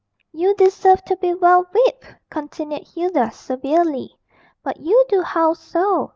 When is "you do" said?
4.79-5.21